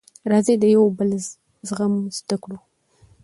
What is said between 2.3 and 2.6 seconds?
کړو